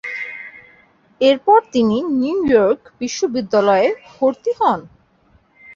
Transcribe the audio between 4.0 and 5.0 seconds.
ভর্তি হন।